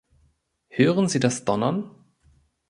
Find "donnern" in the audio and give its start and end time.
1.45-1.91